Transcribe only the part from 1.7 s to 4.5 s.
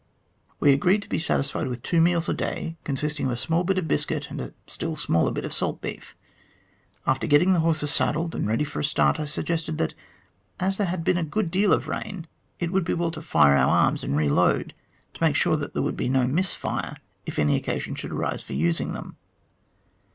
two meals a day, consisting of a small bit of biscuit and